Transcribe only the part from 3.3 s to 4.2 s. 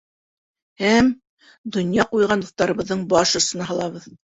осона һалабыҙ.